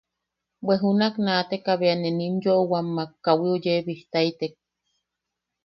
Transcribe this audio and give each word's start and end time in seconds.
Bwe 0.65 0.75
junak 0.81 1.15
naateka 1.25 1.71
bea 1.79 1.95
ne 1.97 2.09
nim 2.17 2.33
yoʼowammak 2.43 3.11
kawiu 3.23 3.53
yebijtaitek. 3.63 4.53